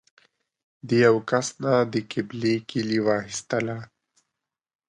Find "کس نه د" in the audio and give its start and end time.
1.29-1.95